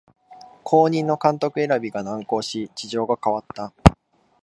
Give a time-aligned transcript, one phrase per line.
[0.63, 3.71] 後任の監督選びが難航し事情が変わった